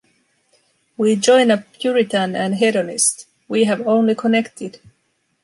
We 0.97 1.15
join 1.15 1.51
up 1.51 1.73
Puritan 1.79 2.35
and 2.35 2.55
Hedonist: 2.55 3.27
we 3.47 3.65
have 3.65 3.85
only 3.85 4.15
connected. 4.15 4.79